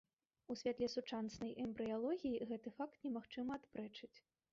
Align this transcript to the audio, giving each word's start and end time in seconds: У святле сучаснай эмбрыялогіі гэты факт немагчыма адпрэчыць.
У 0.51 0.53
святле 0.59 0.87
сучаснай 0.93 1.51
эмбрыялогіі 1.65 2.47
гэты 2.53 2.73
факт 2.79 2.97
немагчыма 3.09 3.51
адпрэчыць. 3.63 4.13